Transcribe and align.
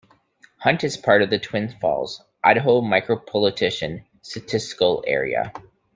Hunt 0.57 0.83
is 0.83 0.97
part 0.97 1.21
of 1.21 1.29
the 1.29 1.37
Twin 1.37 1.69
Falls, 1.79 2.23
Idaho 2.43 2.81
Micropolitan 2.81 4.03
Statistical 4.23 5.03
Area. 5.05 5.53